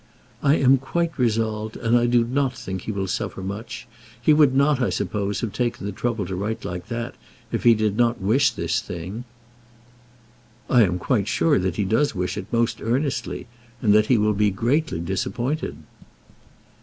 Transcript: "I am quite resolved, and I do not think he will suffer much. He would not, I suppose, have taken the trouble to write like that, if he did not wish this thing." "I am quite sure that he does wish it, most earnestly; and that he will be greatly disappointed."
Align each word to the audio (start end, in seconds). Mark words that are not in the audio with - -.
"I 0.41 0.55
am 0.55 0.79
quite 0.79 1.11
resolved, 1.19 1.77
and 1.77 1.95
I 1.95 2.07
do 2.07 2.23
not 2.23 2.53
think 2.57 2.81
he 2.81 2.91
will 2.91 3.05
suffer 3.05 3.43
much. 3.43 3.85
He 4.19 4.33
would 4.33 4.55
not, 4.55 4.81
I 4.81 4.89
suppose, 4.89 5.41
have 5.41 5.53
taken 5.53 5.85
the 5.85 5.91
trouble 5.91 6.25
to 6.25 6.35
write 6.35 6.65
like 6.65 6.87
that, 6.87 7.13
if 7.51 7.65
he 7.65 7.75
did 7.75 7.97
not 7.97 8.19
wish 8.19 8.49
this 8.49 8.79
thing." 8.81 9.25
"I 10.67 10.81
am 10.81 10.97
quite 10.97 11.27
sure 11.27 11.59
that 11.59 11.75
he 11.75 11.83
does 11.85 12.15
wish 12.15 12.35
it, 12.35 12.47
most 12.51 12.81
earnestly; 12.81 13.45
and 13.79 13.93
that 13.93 14.07
he 14.07 14.17
will 14.17 14.33
be 14.33 14.49
greatly 14.49 14.99
disappointed." 14.99 15.75